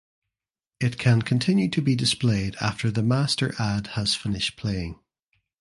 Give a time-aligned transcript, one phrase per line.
[0.79, 4.97] It can continue to be displayed after the master ad has finished playing.